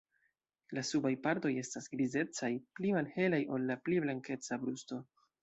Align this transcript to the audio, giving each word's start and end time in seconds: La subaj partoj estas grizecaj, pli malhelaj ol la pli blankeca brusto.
La 0.77 0.83
subaj 0.91 1.11
partoj 1.27 1.51
estas 1.63 1.89
grizecaj, 1.91 2.49
pli 2.81 2.95
malhelaj 2.97 3.43
ol 3.59 3.69
la 3.75 3.79
pli 3.85 4.01
blankeca 4.09 4.61
brusto. 4.67 5.01